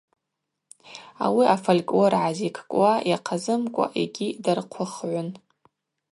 Ауи 1.25 1.45
афольклор 1.55 2.13
гӏазикӏкӏуа 2.21 2.91
йахъазымкӏва 3.09 3.85
йгьи 4.03 4.27
дархъвыхгӏвын. 4.43 5.29